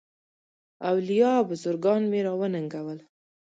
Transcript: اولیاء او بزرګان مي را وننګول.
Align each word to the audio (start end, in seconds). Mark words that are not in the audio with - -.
اولیاء 0.89 1.35
او 1.39 1.45
بزرګان 1.49 2.01
مي 2.11 2.19
را 2.25 2.33
وننګول. 2.39 2.99